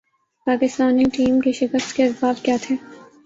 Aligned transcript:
Pakistani 0.47 1.03
team 1.13 1.39
کے 1.39 1.51
شکست 1.51 1.95
کے 1.95 2.05
اسباب 2.05 2.43
کیا 2.43 2.55
تھے۔ 2.61 2.75